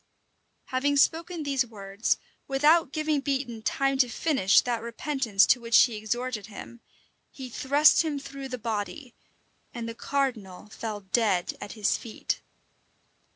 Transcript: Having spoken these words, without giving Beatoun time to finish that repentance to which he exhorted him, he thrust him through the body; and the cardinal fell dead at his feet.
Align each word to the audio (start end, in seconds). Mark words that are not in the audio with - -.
Having 0.69 0.97
spoken 0.97 1.43
these 1.43 1.63
words, 1.63 2.17
without 2.47 2.91
giving 2.91 3.21
Beatoun 3.21 3.61
time 3.63 3.99
to 3.99 4.09
finish 4.09 4.59
that 4.61 4.81
repentance 4.81 5.45
to 5.45 5.61
which 5.61 5.77
he 5.83 5.95
exhorted 5.95 6.47
him, 6.47 6.81
he 7.29 7.51
thrust 7.51 8.01
him 8.01 8.17
through 8.17 8.49
the 8.49 8.57
body; 8.57 9.13
and 9.75 9.87
the 9.87 9.93
cardinal 9.93 10.65
fell 10.69 11.01
dead 11.01 11.55
at 11.61 11.73
his 11.73 11.97
feet. 11.97 12.41